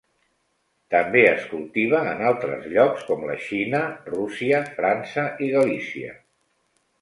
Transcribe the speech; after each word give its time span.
També 0.93 1.19
es 1.31 1.43
cultiva 1.49 1.99
en 2.13 2.23
altres 2.29 2.65
llocs 2.77 3.03
com 3.09 3.27
la 3.33 3.35
Xina, 3.49 3.83
Rússia, 4.15 4.63
França 4.81 5.27
i 5.49 5.53
Galícia. 5.59 6.19